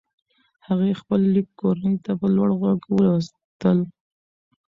[0.67, 3.77] هغې خپل لیکل کورنۍ ته په لوړ غږ لوستل.